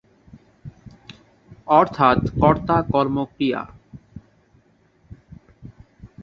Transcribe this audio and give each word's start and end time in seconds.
অর্থাৎ 1.71 2.19
কর্তা-কর্ম-ক্রিয়া। 2.39 3.61